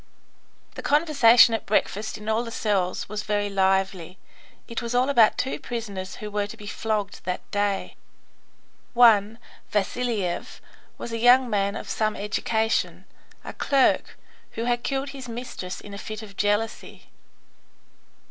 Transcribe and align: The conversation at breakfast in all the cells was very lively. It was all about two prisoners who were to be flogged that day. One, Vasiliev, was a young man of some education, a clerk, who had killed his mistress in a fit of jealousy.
The 0.73 0.81
conversation 0.81 1.53
at 1.53 1.67
breakfast 1.67 2.17
in 2.17 2.27
all 2.27 2.43
the 2.43 2.49
cells 2.49 3.07
was 3.07 3.21
very 3.21 3.51
lively. 3.51 4.17
It 4.67 4.81
was 4.81 4.95
all 4.95 5.11
about 5.11 5.37
two 5.37 5.59
prisoners 5.59 6.15
who 6.15 6.31
were 6.31 6.47
to 6.47 6.57
be 6.57 6.65
flogged 6.65 7.21
that 7.23 7.41
day. 7.51 7.95
One, 8.95 9.37
Vasiliev, 9.71 10.59
was 10.97 11.11
a 11.11 11.19
young 11.19 11.51
man 11.51 11.75
of 11.75 11.87
some 11.87 12.15
education, 12.15 13.05
a 13.43 13.53
clerk, 13.53 14.17
who 14.53 14.63
had 14.63 14.81
killed 14.81 15.09
his 15.09 15.29
mistress 15.29 15.79
in 15.79 15.93
a 15.93 15.99
fit 15.99 16.23
of 16.23 16.35
jealousy. 16.35 17.11